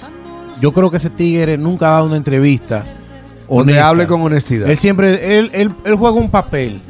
Yo 0.60 0.72
creo 0.72 0.90
que 0.90 0.96
ese 0.96 1.10
tigre 1.10 1.56
nunca 1.56 1.88
ha 1.88 1.90
dado 1.92 2.06
una 2.06 2.16
entrevista. 2.16 2.84
donde 3.48 3.72
honesta. 3.72 3.88
hable 3.88 4.06
con 4.06 4.20
honestidad. 4.22 4.68
Él 4.68 4.76
siempre, 4.76 5.38
él, 5.38 5.50
él, 5.52 5.72
él 5.84 5.94
juega 5.94 6.16
un 6.16 6.30
papel. 6.30 6.80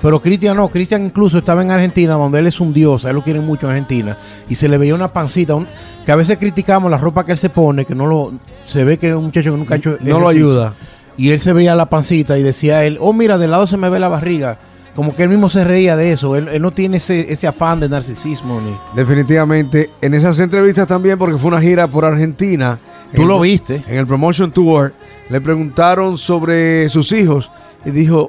Pero 0.00 0.20
Cristian 0.22 0.56
no, 0.56 0.68
Cristian 0.68 1.04
incluso 1.06 1.38
estaba 1.38 1.62
en 1.62 1.70
Argentina, 1.70 2.14
donde 2.14 2.38
él 2.38 2.46
es 2.46 2.60
un 2.60 2.72
dios, 2.72 3.04
a 3.04 3.10
él 3.10 3.16
lo 3.16 3.24
quieren 3.24 3.44
mucho 3.44 3.66
en 3.66 3.72
Argentina, 3.72 4.16
y 4.48 4.54
se 4.54 4.68
le 4.68 4.78
veía 4.78 4.94
una 4.94 5.08
pancita, 5.12 5.54
un- 5.56 5.66
que 6.06 6.12
a 6.12 6.16
veces 6.16 6.38
criticamos 6.38 6.90
la 6.90 6.98
ropa 6.98 7.24
que 7.24 7.32
él 7.32 7.38
se 7.38 7.50
pone, 7.50 7.84
que 7.84 7.94
no 7.96 8.06
lo, 8.06 8.32
se 8.64 8.84
ve 8.84 8.98
que 8.98 9.08
es 9.10 9.14
un 9.16 9.24
muchacho 9.24 9.50
que 9.50 9.56
nunca 9.58 9.74
ha 9.74 9.76
hecho 9.78 9.96
no 10.00 10.20
lo 10.20 10.28
ayuda. 10.28 10.74
Y 11.16 11.30
él 11.30 11.40
se 11.40 11.52
veía 11.52 11.74
la 11.74 11.86
pancita 11.86 12.38
y 12.38 12.44
decía 12.44 12.84
él, 12.84 12.96
oh 13.00 13.12
mira, 13.12 13.38
de 13.38 13.48
lado 13.48 13.66
se 13.66 13.76
me 13.76 13.88
ve 13.90 13.98
la 13.98 14.06
barriga. 14.08 14.58
Como 14.94 15.14
que 15.14 15.24
él 15.24 15.28
mismo 15.28 15.50
se 15.50 15.64
reía 15.64 15.96
de 15.96 16.12
eso. 16.12 16.34
Él, 16.36 16.48
él 16.48 16.62
no 16.62 16.70
tiene 16.72 16.96
ese, 16.98 17.32
ese 17.32 17.46
afán 17.46 17.78
de 17.80 17.88
narcisismo 17.88 18.60
ni. 18.60 18.76
Definitivamente. 18.96 19.90
En 20.00 20.14
esas 20.14 20.38
entrevistas 20.40 20.86
también, 20.88 21.18
porque 21.18 21.36
fue 21.38 21.48
una 21.50 21.60
gira 21.60 21.86
por 21.88 22.04
Argentina. 22.04 22.78
Tú 23.14 23.24
lo 23.24 23.40
viste. 23.40 23.82
En 23.88 23.96
el 23.98 24.06
Promotion 24.06 24.50
Tour, 24.52 24.92
le 25.28 25.40
preguntaron 25.40 26.18
sobre 26.18 26.88
sus 26.88 27.10
hijos 27.12 27.50
y 27.84 27.90
dijo, 27.90 28.28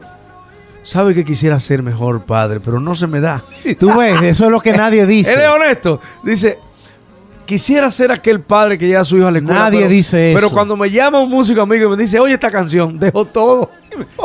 sabe 0.83 1.13
que 1.13 1.23
quisiera 1.25 1.59
ser 1.59 1.83
mejor 1.83 2.23
padre, 2.23 2.59
pero 2.59 2.79
no 2.79 2.95
se 2.95 3.07
me 3.07 3.19
da. 3.19 3.43
Tú 3.79 3.95
ves, 3.97 4.21
eso 4.23 4.45
es 4.45 4.51
lo 4.51 4.59
que 4.61 4.71
nadie 4.73 5.05
dice. 5.05 5.33
Él 5.33 5.41
es 5.41 5.47
honesto. 5.49 5.99
Dice, 6.23 6.59
quisiera 7.45 7.89
ser 7.91 8.11
aquel 8.11 8.41
padre 8.41 8.77
que 8.77 8.87
lleva 8.87 9.01
a 9.01 9.05
su 9.05 9.17
hijo 9.17 9.27
a 9.27 9.31
la 9.31 9.39
escuela. 9.39 9.59
Nadie 9.61 9.79
pero- 9.79 9.89
dice 9.89 10.31
Pero 10.33 10.47
eso. 10.47 10.55
cuando 10.55 10.75
me 10.77 10.89
llama 10.89 11.19
un 11.19 11.29
músico 11.29 11.61
amigo 11.61 11.87
y 11.87 11.97
me 11.97 12.01
dice, 12.01 12.19
oye 12.19 12.33
esta 12.33 12.51
canción, 12.51 12.97
dejo 12.99 13.25
todo. 13.25 13.71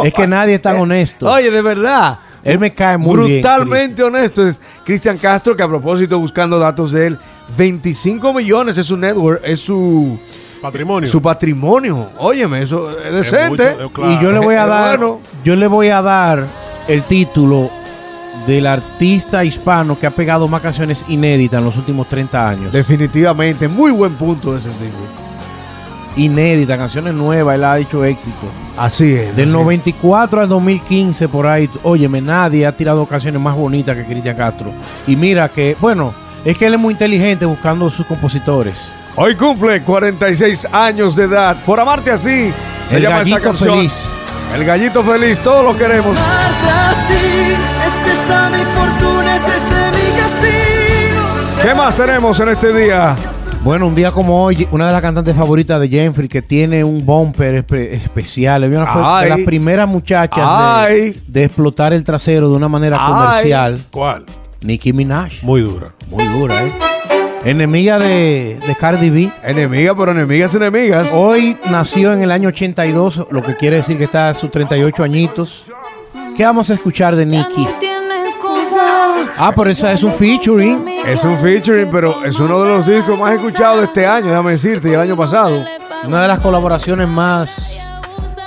Es 0.05 0.13
que 0.13 0.27
nadie 0.27 0.55
es 0.57 0.63
tan 0.63 0.77
honesto. 0.81 1.31
Oye, 1.31 1.51
de 1.51 1.63
verdad. 1.63 2.19
Él 2.43 2.59
me 2.59 2.75
cae 2.75 2.99
muy 2.99 3.17
bien, 3.27 3.41
Brutalmente 3.41 4.03
honesto. 4.03 4.47
Es 4.47 4.61
Cristian 4.85 5.17
Castro, 5.17 5.57
que 5.57 5.63
a 5.63 5.69
propósito, 5.69 6.19
buscando 6.19 6.59
datos 6.59 6.93
de 6.93 7.07
él, 7.07 7.19
25 7.57 8.35
millones 8.35 8.77
es 8.77 8.87
su 8.87 8.99
network, 8.99 9.41
es 9.43 9.61
su, 9.61 10.19
Patrimonio. 10.65 11.11
su 11.11 11.21
patrimonio. 11.21 12.09
Óyeme, 12.17 12.63
eso 12.63 12.91
es 12.99 13.05
Es 13.05 13.13
decente. 13.13 13.75
mucho, 13.75 13.93
claro. 13.93 14.13
Y 14.13 14.23
yo 14.23 14.33
le 14.33 14.39
voy 14.39 14.55
a 14.55 14.65
dar, 14.65 14.99
yo 15.45 15.57
le 15.57 15.67
voy 15.67 15.89
a 15.89 16.01
dar 16.01 16.47
el 16.89 17.03
título 17.03 17.69
del 18.47 18.67
artista 18.67 19.45
hispano 19.45 19.99
que 19.99 20.07
ha 20.07 20.11
pegado 20.11 20.49
más 20.49 20.63
canciones 20.63 21.05
inéditas 21.09 21.59
en 21.59 21.67
los 21.67 21.77
últimos 21.77 22.09
30 22.09 22.49
años. 22.49 22.73
Definitivamente, 22.73 23.69
muy 23.69 23.91
buen 23.91 24.15
punto 24.15 24.57
ese 24.57 24.73
Steve. 24.73 24.91
Inéditas, 26.17 26.79
canciones 26.79 27.13
nuevas, 27.13 27.57
él 27.57 27.65
ha 27.65 27.79
hecho 27.79 28.03
éxito. 28.03 28.47
Así 28.79 29.13
es. 29.13 29.37
Del 29.37 29.49
así 29.49 29.57
es. 29.57 29.61
94 29.61 30.41
al 30.41 30.49
2015 30.49 31.29
por 31.29 31.47
ahí, 31.47 31.69
óyeme, 31.83 32.23
nadie 32.23 32.65
ha 32.65 32.73
tirado 32.75 33.05
canciones 33.05 33.39
más 33.39 33.55
bonitas 33.55 33.95
que 33.97 34.07
Cristian 34.07 34.37
Castro. 34.37 34.73
Y 35.07 35.15
mira 35.15 35.47
que, 35.51 35.77
bueno, 35.79 36.15
es 36.43 36.57
que 36.57 36.67
él 36.67 36.75
es 36.75 36.81
muy 36.81 36.93
inteligente 36.93 37.45
buscando 37.45 37.91
sus 37.91 38.07
compositores. 38.07 38.77
Hoy 39.17 39.37
cumple 39.37 39.81
46 39.83 40.67
años 40.73 41.15
de 41.17 41.25
edad. 41.25 41.57
Por 41.65 41.79
amarte 41.79 42.11
así, 42.11 42.53
se 42.89 42.97
El 42.97 43.03
llama 43.03 43.21
esta 43.21 43.31
gallito 43.31 43.43
canción. 43.43 43.75
feliz. 43.77 44.05
El 44.55 44.65
gallito 44.65 45.03
feliz, 45.03 45.39
todos 45.39 45.65
lo 45.65 45.79
queremos. 45.79 46.15
Marta, 46.17 46.95
sí, 47.09 47.15
es 47.87 48.13
esa 48.13 48.51
mi 48.51 48.63
fortuna, 48.65 49.37
es 49.37 49.43
ese 49.43 49.91
mi 49.91 50.19
castigo. 50.19 51.63
¿Qué 51.63 51.75
más 51.75 51.95
tenemos 51.95 52.39
en 52.41 52.49
este 52.51 52.73
día? 52.73 53.17
Bueno, 53.63 53.87
un 53.87 53.95
día 53.95 54.11
como 54.13 54.45
hoy, 54.45 54.69
una 54.73 54.89
de 54.89 54.93
las 54.93 55.01
cantantes 55.01 55.35
favoritas 55.35 55.81
de 55.81 55.89
Jeffrey, 55.89 56.29
que 56.29 56.43
tiene 56.43 56.85
un 56.85 57.05
bumper 57.07 57.65
espe- 57.67 57.93
especial, 57.93 58.65
una 58.65 58.87
fue 58.87 59.23
de 59.25 59.29
las 59.31 59.41
primeras 59.41 59.89
muchachas 59.89 60.89
de, 61.29 61.45
explotar 61.45 61.93
el 61.95 62.05
trasero 62.05 62.51
de 62.51 62.57
una 62.57 62.69
manera 62.69 62.99
Ay. 63.01 63.13
comercial. 63.13 63.85
¿Cuál? 63.91 64.25
Nicki 64.61 64.93
Minaj. 64.93 65.43
Muy 65.43 65.63
dura. 65.63 65.89
Muy 66.11 66.25
dura, 66.27 66.63
¿eh? 66.63 66.73
Enemiga 67.45 67.99
de, 67.99 68.59
de 68.67 68.75
Cardi 68.75 69.11
B. 69.11 69.31
Enemiga, 69.43 69.95
pero 69.95 70.13
enemigas, 70.13 70.55
enemigas. 70.55 71.09
Hoy 71.13 71.59
nació 71.71 72.15
en 72.15 72.23
el 72.23 72.33
año 72.33 72.49
82, 72.49 73.27
lo 73.31 73.43
que 73.43 73.55
quiere 73.57 73.77
decir 73.77 73.99
que 73.99 74.05
está 74.05 74.31
a 74.31 74.35
sus 74.35 74.51
38 74.51 75.03
añitos. 75.03 75.71
¿Qué 76.37 76.45
vamos 76.45 76.71
a 76.71 76.75
escuchar 76.75 77.15
de 77.15 77.27
Nicki? 77.27 77.69
Ah, 79.37 79.53
pero 79.55 79.69
esa 79.69 79.93
es 79.93 80.03
un 80.03 80.15
featuring. 80.15 80.87
Es 81.07 81.25
un 81.25 81.37
featuring, 81.39 81.91
pero 81.91 82.25
es 82.25 82.39
uno 82.41 82.63
de 82.63 82.69
los 82.71 82.87
discos 82.87 83.19
más 83.19 83.35
escuchados 83.35 83.79
de 83.79 83.85
este 83.85 84.07
año, 84.07 84.29
déjame 84.29 84.53
decirte, 84.53 84.89
y 84.89 84.95
el 84.95 85.01
año 85.01 85.17
pasado. 85.17 85.65
Una 86.07 86.23
de 86.23 86.29
las 86.29 86.39
colaboraciones 86.39 87.09
más 87.09 87.71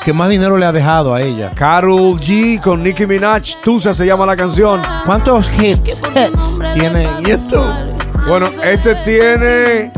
que 0.03 0.11
más 0.13 0.29
dinero 0.29 0.57
le 0.57 0.65
ha 0.65 0.71
dejado 0.71 1.13
a 1.13 1.21
ella. 1.21 1.51
Carol 1.53 2.17
G 2.17 2.59
con 2.61 2.81
Nicki 2.81 3.05
Minaj, 3.05 3.61
Tusa 3.61 3.93
se 3.93 4.05
llama 4.07 4.25
la 4.25 4.35
canción. 4.35 4.81
¿Cuántos 5.05 5.47
hits, 5.61 6.01
hits 6.15 6.59
tiene 6.73 7.07
YouTube? 7.21 7.86
Bueno, 8.27 8.47
este 8.63 8.95
tiene, 9.05 9.91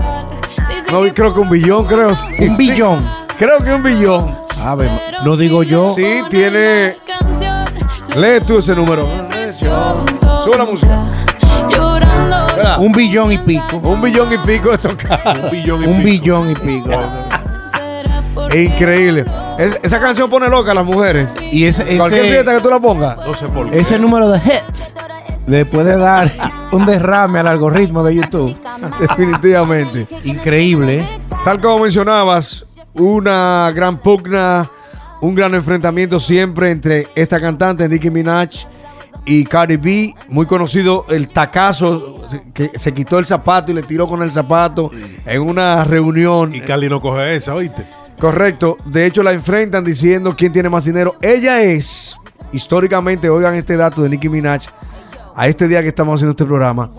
no 0.92 1.02
creo 1.14 1.34
que 1.34 1.40
un 1.40 1.50
billón, 1.50 1.86
creo. 1.86 2.14
sí. 2.16 2.26
Un 2.42 2.58
billón. 2.58 3.08
Creo 3.38 3.58
que 3.64 3.74
un 3.74 3.82
billón. 3.84 4.38
A 4.64 4.76
ver, 4.76 4.90
no 5.24 5.36
digo 5.38 5.64
yo. 5.64 5.94
Sí, 5.96 6.22
tiene. 6.30 6.98
Lee 8.16 8.42
tú 8.46 8.58
ese 8.60 8.76
número. 8.76 9.08
Sube 9.54 10.58
la 10.58 10.66
música. 10.66 11.00
Llorando. 11.70 12.48
¿Verdad? 12.56 12.80
Un 12.80 12.92
billón 12.92 13.32
y 13.32 13.38
pico. 13.40 13.78
Un 13.78 14.02
billón 14.02 14.32
y 14.34 14.38
pico 14.40 14.72
de 14.72 14.78
tocar. 14.78 15.40
Un 15.44 15.50
billón 15.52 15.84
y 15.84 15.88
Un 15.88 15.98
pico. 16.04 16.04
billón 16.04 16.50
y 16.52 16.56
pico. 16.56 16.90
increíble. 18.56 19.26
Es- 19.58 19.80
esa 19.84 20.00
canción 20.00 20.30
pone 20.30 20.48
loca 20.50 20.72
a 20.72 20.74
las 20.76 20.86
mujeres. 20.86 21.30
Y 21.52 21.66
ese, 21.66 21.98
Cualquier 21.98 22.26
fiesta 22.26 22.56
que 22.56 22.62
tú 22.62 22.70
la 22.70 22.80
pongas. 22.80 23.18
No 23.18 23.34
sé 23.34 23.48
por 23.48 23.70
qué. 23.70 23.80
ese 23.80 23.98
número 24.00 24.30
de 24.30 24.40
hits 24.40 24.94
le 25.48 25.66
puede 25.66 25.98
dar 25.98 26.32
un 26.72 26.86
derrame 26.86 27.40
al 27.40 27.48
algoritmo 27.48 28.04
de 28.04 28.16
YouTube. 28.16 28.58
Definitivamente. 29.00 30.08
Increíble. 30.24 31.02
¿eh? 31.02 31.20
Tal 31.44 31.60
como 31.60 31.84
mencionabas, 31.84 32.66
una 32.94 33.72
gran 33.74 34.00
pugna, 34.00 34.70
un 35.22 35.36
gran 35.36 35.54
enfrentamiento 35.56 36.20
siempre 36.20 36.72
entre 36.72 37.08
esta 37.16 37.40
cantante, 37.40 37.88
Nicki 37.88 38.10
Minaj, 38.10 38.50
y 39.26 39.46
Cardi 39.46 39.78
B. 39.78 40.16
Muy 40.30 40.46
conocido 40.46 41.06
el 41.10 41.30
tacazo, 41.30 42.22
que 42.54 42.72
se 42.76 42.94
quitó 42.94 43.20
el 43.20 43.26
zapato 43.26 43.72
y 43.72 43.76
le 43.76 43.84
tiró 43.84 44.08
con 44.08 44.22
el 44.22 44.32
zapato 44.32 44.92
en 45.26 45.42
una 45.42 45.84
reunión. 45.86 46.54
Y 46.54 46.62
Cali 46.62 46.90
no 46.90 47.00
coge 47.00 47.36
esa, 47.36 47.56
¿oíste? 47.56 47.86
Correcto. 48.20 48.78
De 48.86 49.06
hecho, 49.06 49.24
la 49.24 49.32
enfrentan 49.32 49.84
diciendo 49.84 50.36
quién 50.38 50.52
tiene 50.52 50.70
más 50.70 50.86
dinero. 50.86 51.16
Ella 51.22 51.62
es, 51.62 52.18
históricamente, 52.52 53.30
oigan 53.30 53.56
este 53.56 53.78
dato 53.78 54.02
de 54.02 54.10
Nicki 54.10 54.30
Minaj, 54.30 54.68
a 55.36 55.48
este 55.48 55.68
día 55.68 55.82
que 55.82 55.90
estamos 55.90 56.16
haciendo 56.16 56.32
este 56.32 56.46
programa, 56.46 56.92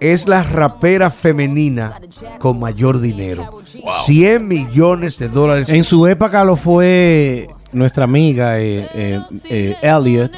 es 0.00 0.26
la 0.26 0.42
rapera 0.42 1.10
femenina 1.10 2.00
con 2.38 2.58
mayor 2.58 3.00
dinero. 3.00 3.60
100 4.04 4.48
millones 4.48 5.18
de 5.18 5.28
dólares. 5.28 5.68
En 5.68 5.84
su 5.84 6.06
época 6.06 6.44
lo 6.44 6.56
fue 6.56 7.48
nuestra 7.72 8.04
amiga 8.04 8.58
eh, 8.58 8.88
eh, 8.94 9.20
eh, 9.48 9.76
Elliot, 9.82 10.32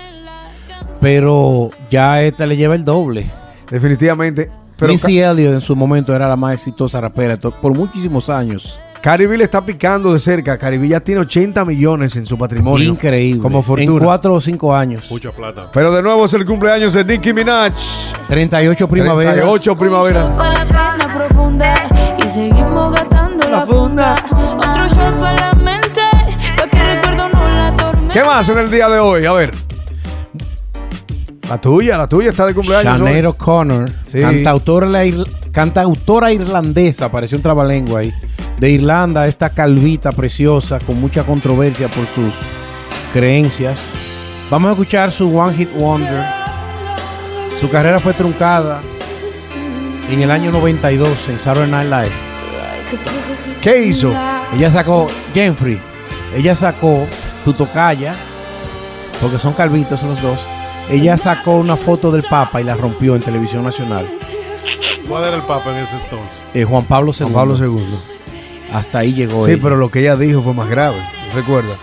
pero 1.00 1.70
ya 1.90 2.22
esta 2.22 2.46
le 2.46 2.56
lleva 2.56 2.74
el 2.74 2.84
doble. 2.84 3.30
Definitivamente. 3.70 4.50
Pero 4.76 4.92
Missy 4.92 5.20
Elliott 5.20 5.54
en 5.54 5.60
su 5.60 5.76
momento 5.76 6.14
era 6.14 6.28
la 6.28 6.36
más 6.36 6.54
exitosa 6.54 7.00
rapera 7.00 7.36
por 7.38 7.74
muchísimos 7.74 8.28
años. 8.28 8.78
Caribe 9.02 9.36
le 9.36 9.44
está 9.44 9.64
picando 9.64 10.12
de 10.12 10.20
cerca. 10.20 10.56
Caribe 10.56 10.86
ya 10.86 11.00
tiene 11.00 11.22
80 11.22 11.64
millones 11.64 12.14
en 12.16 12.24
su 12.24 12.38
patrimonio. 12.38 12.90
Increíble. 12.90 13.42
Como 13.42 13.58
En 13.58 13.64
fortuna. 13.64 14.04
cuatro 14.04 14.34
o 14.34 14.40
cinco 14.40 14.74
años. 14.74 15.02
Mucha 15.10 15.32
plata. 15.32 15.70
Pero 15.72 15.92
de 15.92 16.02
nuevo 16.02 16.24
es 16.24 16.32
el 16.34 16.46
cumpleaños 16.46 16.92
de 16.92 17.04
Nicki 17.04 17.32
Minaj. 17.32 17.72
38 18.28 18.88
primaveras. 18.88 19.34
38 19.34 19.76
primaveras. 19.76 20.30
Para 20.36 20.52
la 20.52 20.64
pena 20.98 21.14
profunda 21.14 21.74
y 22.24 22.28
seguimos 22.28 22.92
gastando 22.92 23.48
la 23.48 23.60
funda. 23.66 24.14
Otro 24.56 24.88
shot 24.88 25.18
para 25.20 25.48
la 25.48 25.52
mente, 25.54 26.00
pa' 26.56 26.68
que 26.68 26.78
el 26.78 26.96
recuerdo 26.96 27.28
no 27.28 27.48
la 27.56 27.76
tormente. 27.76 28.14
¿Qué 28.14 28.24
más 28.24 28.48
en 28.48 28.58
el 28.58 28.70
día 28.70 28.88
de 28.88 28.98
hoy? 29.00 29.26
A 29.26 29.32
ver. 29.32 29.50
La 31.48 31.60
tuya, 31.60 31.98
la 31.98 32.06
tuya 32.06 32.30
está 32.30 32.46
de 32.46 32.54
cumpleaños. 32.54 32.96
Sinead 32.98 33.26
O'Connor, 33.26 33.90
Sí. 34.06 34.20
cantautora, 34.20 34.86
la 34.86 35.04
ir- 35.04 35.26
cantautora 35.50 36.32
irlandesa, 36.32 37.10
pareció 37.10 37.36
un 37.36 37.42
trabalengua 37.42 38.00
ahí, 38.00 38.12
de 38.62 38.70
Irlanda, 38.70 39.26
esta 39.26 39.50
calvita 39.50 40.12
preciosa 40.12 40.78
con 40.78 41.00
mucha 41.00 41.24
controversia 41.24 41.88
por 41.88 42.06
sus 42.06 42.32
creencias. 43.12 43.82
Vamos 44.48 44.68
a 44.68 44.72
escuchar 44.74 45.10
su 45.10 45.36
One 45.36 45.56
Hit 45.56 45.74
Wonder. 45.74 46.24
Su 47.60 47.68
carrera 47.68 47.98
fue 47.98 48.14
truncada 48.14 48.80
en 50.08 50.22
el 50.22 50.30
año 50.30 50.52
92 50.52 51.28
en 51.28 51.40
Saturday 51.40 51.68
Night 51.68 51.90
Live. 51.90 53.60
¿Qué 53.60 53.82
hizo? 53.82 54.14
Ella 54.54 54.70
sacó 54.70 55.10
Jeffrey. 55.34 55.80
ella 56.36 56.54
sacó 56.54 57.04
tu 57.44 57.54
tocaya, 57.54 58.14
porque 59.20 59.40
son 59.40 59.54
calvitos 59.54 60.04
los 60.04 60.22
dos. 60.22 60.38
Ella 60.88 61.16
sacó 61.16 61.56
una 61.56 61.74
foto 61.74 62.12
del 62.12 62.22
Papa 62.22 62.60
y 62.60 62.64
la 62.64 62.76
rompió 62.76 63.16
en 63.16 63.22
televisión 63.22 63.64
nacional. 63.64 64.08
¿Cuál 65.08 65.24
era 65.24 65.36
el 65.38 65.42
Papa 65.42 65.72
en 65.72 65.78
ese 65.78 65.96
entonces? 65.96 66.38
Eh, 66.54 66.62
Juan 66.62 66.84
Pablo 66.84 67.10
II. 67.10 67.24
Juan 67.24 67.32
Pablo 67.32 67.56
II. 67.58 68.11
Hasta 68.74 68.98
ahí 68.98 69.12
llegó 69.12 69.44
Sí, 69.44 69.52
ella. 69.52 69.60
pero 69.62 69.76
lo 69.76 69.90
que 69.90 70.00
ella 70.00 70.16
dijo 70.16 70.42
fue 70.42 70.54
más 70.54 70.68
grave. 70.68 70.96
Recuerda. 71.34 71.74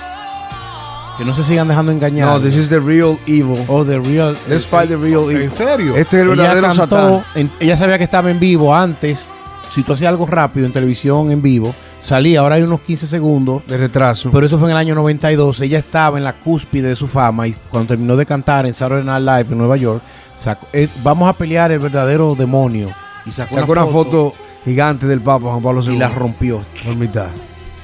Que 1.17 1.25
no 1.25 1.35
se 1.35 1.43
sigan 1.43 1.67
dejando 1.67 1.91
engañar. 1.91 2.27
No, 2.29 2.39
this 2.39 2.55
is 2.55 2.69
the 2.69 2.79
real 2.79 3.17
evil. 3.27 3.63
Oh, 3.67 3.83
the 3.83 3.99
real. 3.99 4.37
Let's 4.47 4.65
fight 4.65 4.87
the 4.87 4.95
real 4.95 5.23
evil. 5.29 5.43
¿En 5.43 5.51
serio? 5.51 5.95
Este 5.97 6.17
es 6.17 6.23
el 6.23 6.29
ella 6.31 6.53
verdadero 6.53 6.67
cantó, 6.69 6.81
satán. 6.97 7.23
en- 7.35 7.51
ella 7.59 7.75
sabía 7.75 7.97
que 7.97 8.05
estaba 8.05 8.31
en 8.31 8.39
vivo 8.39 8.73
antes. 8.73 9.29
Si 9.75 9.83
tú 9.83 9.93
hacías 9.93 10.09
algo 10.09 10.25
rápido 10.25 10.65
en 10.65 10.71
televisión 10.71 11.29
en 11.29 11.41
vivo, 11.41 11.75
salía. 11.99 12.39
Ahora 12.39 12.55
hay 12.55 12.61
unos 12.63 12.79
15 12.81 13.05
segundos. 13.05 13.61
De 13.67 13.75
retraso. 13.77 14.31
Pero 14.31 14.45
eso 14.45 14.57
fue 14.57 14.69
en 14.69 14.71
el 14.71 14.77
año 14.77 14.95
92. 14.95 15.59
Ella 15.59 15.79
estaba 15.79 16.17
en 16.17 16.23
la 16.23 16.33
cúspide 16.33 16.87
de 16.87 16.95
su 16.95 17.07
fama 17.07 17.47
y 17.49 17.53
cuando 17.69 17.89
terminó 17.89 18.15
de 18.15 18.25
cantar 18.25 18.65
en 18.65 18.73
Saturday 18.73 19.03
Night 19.03 19.21
Live 19.25 19.51
en 19.51 19.57
Nueva 19.57 19.75
York, 19.75 20.01
sacó- 20.37 20.67
eh, 20.71 20.87
vamos 21.03 21.29
a 21.29 21.33
pelear 21.33 21.71
el 21.73 21.79
verdadero 21.79 22.33
demonio. 22.33 22.87
Y 23.25 23.31
sacó, 23.31 23.55
Sacó 23.55 23.73
una 23.73 23.85
foto 23.85 24.33
gigante 24.65 25.07
del 25.07 25.21
Papa 25.21 25.47
Juan 25.49 25.61
Pablo 25.61 25.81
II. 25.83 25.95
y 25.95 25.97
la 25.97 26.09
rompió. 26.09 26.63
por 26.85 26.95
mitad. 26.95 27.27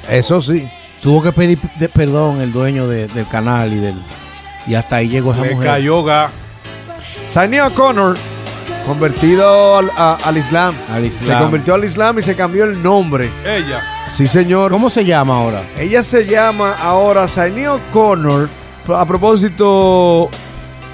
Eso 0.10 0.41
sí. 0.41 0.67
Tuvo 1.01 1.22
que 1.22 1.32
pedir 1.32 1.60
de- 1.79 1.89
perdón 1.89 2.41
el 2.41 2.51
dueño 2.51 2.88
de- 2.88 3.08
del 3.08 3.27
canal 3.27 3.72
y 3.74 3.77
del 3.79 3.96
y 4.67 4.74
hasta 4.75 4.96
ahí 4.98 5.08
llegó 5.10 5.34
esa 5.34 5.44
Le 5.44 5.53
mujer. 5.53 5.67
cayó 5.70 6.03
ga. 6.03 6.32
O'Connor, 7.67 8.17
convertido 8.88 9.77
al, 9.77 9.91
a- 9.96 10.17
al 10.24 10.38
Islam. 10.38 10.75
Al 10.91 11.01
Se 11.01 11.08
Islam. 11.08 11.41
convirtió 11.44 11.74
al 11.75 11.84
Islam 11.86 12.20
y 12.20 12.22
se 12.22 12.36
cambió 12.36 12.65
el 12.65 12.82
nombre. 12.82 13.29
Ella. 13.46 13.82
Sí, 14.08 14.27
señor. 14.27 14.72
¿Cómo 14.72 14.89
se 14.89 15.05
llama 15.05 15.36
ahora? 15.38 15.63
Ella 15.77 16.01
se 16.03 16.24
llama 16.24 16.75
ahora 16.82 17.27
Sania 17.27 17.74
O'Connor. 17.75 18.50
A 18.96 19.05
propósito, 19.05 20.29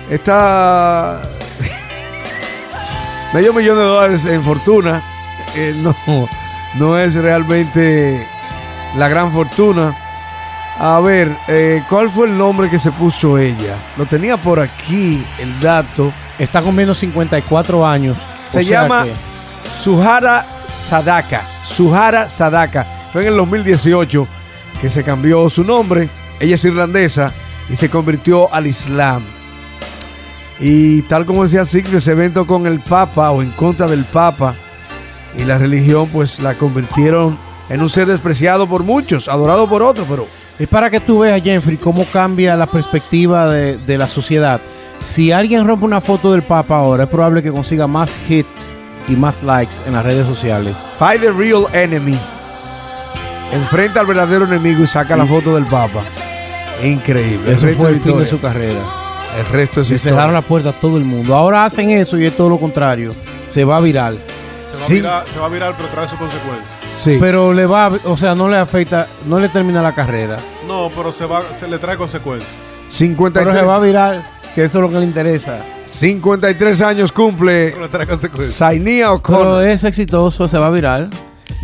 está 0.09 1.21
medio 3.33 3.53
millón 3.53 3.77
de 3.77 3.83
dólares 3.83 4.25
en 4.25 4.43
fortuna. 4.43 5.03
Eh, 5.55 5.73
no, 5.81 5.95
no 6.75 6.97
es 6.99 7.15
realmente 7.15 8.25
la 8.95 9.07
gran 9.07 9.31
fortuna. 9.31 9.95
A 10.79 10.99
ver, 10.99 11.35
eh, 11.47 11.83
¿cuál 11.89 12.09
fue 12.09 12.27
el 12.27 12.37
nombre 12.37 12.69
que 12.69 12.79
se 12.79 12.91
puso 12.91 13.37
ella? 13.37 13.75
Lo 13.97 14.05
tenía 14.05 14.37
por 14.37 14.59
aquí 14.59 15.23
el 15.37 15.59
dato. 15.59 16.11
Está 16.39 16.61
cumpliendo 16.61 16.93
54 16.93 17.85
años. 17.85 18.17
Se 18.47 18.65
llama 18.65 19.03
que- 19.03 19.13
Suhara 19.79 20.45
Sadaka. 20.69 21.43
Suhara 21.63 22.27
Sadaka. 22.27 22.87
Fue 23.13 23.21
en 23.23 23.27
el 23.29 23.37
2018 23.37 24.27
que 24.79 24.89
se 24.89 25.03
cambió 25.03 25.49
su 25.49 25.63
nombre. 25.63 26.09
Ella 26.39 26.55
es 26.55 26.65
irlandesa 26.65 27.31
y 27.69 27.75
se 27.75 27.89
convirtió 27.89 28.51
al 28.51 28.65
Islam. 28.65 29.23
Y 30.59 31.01
tal 31.03 31.25
como 31.25 31.43
decía 31.43 31.65
Sigrid, 31.65 31.95
ese 31.95 32.11
evento 32.11 32.47
con 32.47 32.65
el 32.65 32.79
Papa 32.79 33.29
o 33.31 33.41
en 33.41 33.51
contra 33.51 33.87
del 33.87 34.05
Papa 34.05 34.55
y 35.37 35.43
la 35.45 35.57
religión, 35.57 36.07
pues 36.11 36.39
la 36.39 36.55
convirtieron 36.55 37.37
en 37.69 37.81
un 37.81 37.89
ser 37.89 38.07
despreciado 38.07 38.67
por 38.67 38.83
muchos, 38.83 39.27
adorado 39.27 39.67
por 39.69 39.81
otros, 39.81 40.05
pero 40.09 40.27
Es 40.59 40.67
para 40.67 40.89
que 40.89 40.99
tú 40.99 41.19
veas, 41.19 41.41
Jeffrey, 41.41 41.77
cómo 41.77 42.05
cambia 42.05 42.55
la 42.55 42.67
perspectiva 42.67 43.47
de, 43.49 43.77
de 43.77 43.97
la 43.97 44.07
sociedad. 44.07 44.59
Si 44.99 45.31
alguien 45.31 45.65
rompe 45.65 45.85
una 45.85 46.01
foto 46.01 46.31
del 46.33 46.43
Papa 46.43 46.77
ahora, 46.77 47.05
es 47.05 47.09
probable 47.09 47.41
que 47.41 47.51
consiga 47.51 47.87
más 47.87 48.11
hits 48.29 48.73
y 49.07 49.13
más 49.13 49.41
likes 49.41 49.73
en 49.87 49.93
las 49.93 50.05
redes 50.05 50.27
sociales. 50.27 50.75
Fight 50.99 51.21
the 51.21 51.31
real 51.31 51.65
enemy. 51.73 52.17
Enfrenta 53.51 53.99
al 54.01 54.05
verdadero 54.05 54.45
enemigo 54.45 54.83
y 54.83 54.87
saca 54.87 55.17
la 55.17 55.25
foto 55.25 55.55
del 55.55 55.65
Papa. 55.65 56.01
Increíble. 56.83 57.53
Eso 57.53 57.65
resto 57.65 57.81
fue 57.81 57.91
es 57.91 57.97
el 57.97 58.01
fin 58.03 58.17
de 58.19 58.25
su 58.25 58.39
carrera. 58.39 58.79
El 59.39 59.45
resto 59.47 59.81
es 59.81 59.87
Se 59.87 59.95
historia. 59.95 60.13
cerraron 60.15 60.33
la 60.33 60.41
puerta 60.41 60.69
a 60.69 60.73
todo 60.73 60.97
el 60.97 61.03
mundo. 61.03 61.35
Ahora 61.35 61.65
hacen 61.65 61.89
eso 61.89 62.17
y 62.17 62.25
es 62.25 62.35
todo 62.37 62.49
lo 62.49 62.59
contrario. 62.59 63.11
Se 63.47 63.63
va 63.65 63.79
viral. 63.79 64.19
Se 64.71 64.77
va, 64.77 64.85
Sí. 64.87 64.93
a 64.93 64.95
virar, 64.95 65.25
se 65.29 65.39
va 65.39 65.45
a 65.45 65.49
virar, 65.49 65.73
pero 65.77 65.89
trae 65.89 66.07
sus 66.07 66.17
consecuencias. 66.17 66.77
Sí. 66.95 67.17
Pero 67.19 67.53
le 67.53 67.65
va, 67.65 67.91
o 68.05 68.15
sea, 68.17 68.35
no 68.35 68.47
le 68.49 68.57
afecta, 68.57 69.07
no 69.27 69.39
le 69.39 69.49
termina 69.49 69.81
la 69.81 69.93
carrera. 69.93 70.37
No, 70.67 70.89
pero 70.95 71.11
se, 71.11 71.25
va, 71.25 71.43
se 71.53 71.67
le 71.67 71.77
trae 71.77 71.97
consecuencias. 71.97 72.51
53, 72.89 73.45
Pero 73.53 73.59
se 73.59 73.65
va 73.65 73.79
viral, 73.79 74.25
que 74.55 74.65
eso 74.65 74.77
es 74.79 74.81
lo 74.81 74.89
que 74.89 74.99
le 74.99 75.05
interesa. 75.05 75.59
53 75.85 76.81
años 76.81 77.11
cumple 77.11 77.69
Pero 77.71 77.81
le 77.83 77.87
trae 77.89 78.07
consecuencias. 78.07 78.55
Sainia 78.55 79.09
Pero 79.25 79.61
es 79.61 79.83
exitoso, 79.83 80.47
se 80.47 80.57
va 80.57 80.69
viral. 80.69 81.09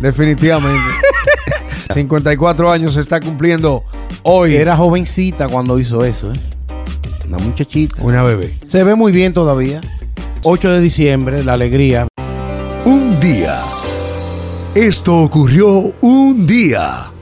Definitivamente. 0.00 0.92
54 1.94 2.70
años 2.70 2.94
se 2.94 3.00
está 3.00 3.20
cumpliendo 3.20 3.84
hoy. 4.22 4.54
Era 4.56 4.76
jovencita 4.76 5.48
cuando 5.48 5.78
hizo 5.78 6.04
eso, 6.04 6.32
¿eh? 6.32 6.36
Una 7.26 7.38
muchachita. 7.38 7.96
una 8.02 8.22
bebé. 8.22 8.54
Se 8.66 8.82
ve 8.84 8.94
muy 8.94 9.12
bien 9.12 9.32
todavía. 9.34 9.80
8 10.44 10.70
de 10.72 10.80
diciembre, 10.80 11.42
la 11.44 11.54
alegría. 11.54 12.06
Esto 14.78 15.24
ocurrió 15.24 15.92
un 16.02 16.46
día. 16.46 17.17